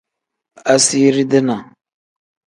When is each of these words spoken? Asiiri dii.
Asiiri 0.73 1.23
dii. 1.31 1.53